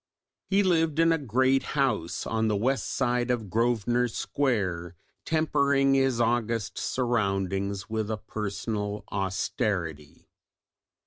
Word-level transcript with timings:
He 0.49 0.63
lived 0.63 0.97
in 0.97 1.11
a 1.11 1.19
great 1.19 1.61
house 1.77 2.25
on 2.25 2.47
the 2.47 2.55
west 2.55 2.89
side 2.89 3.29
of 3.29 3.51
Grosvenor 3.51 4.07
Square, 4.07 4.95
tempering 5.25 5.93
his 5.93 6.19
august 6.19 6.75
surroundings 6.79 7.87
with 7.87 8.09
a 8.09 8.17
personal 8.17 9.03
austerity. 9.11 10.27